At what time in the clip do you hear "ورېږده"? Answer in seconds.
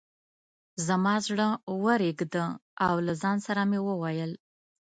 1.83-2.45